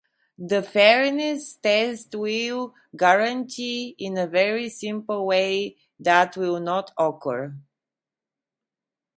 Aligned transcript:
The 0.39 0.63
fairness 0.63 1.57
test 1.57 2.15
will 2.15 2.73
guarantee 2.97 3.93
in 3.99 4.17
a 4.17 4.25
very 4.25 4.67
simple 4.69 5.27
way 5.27 5.77
that 5.99 6.35
will 6.35 6.59
not 6.59 6.91
occur. 6.97 7.55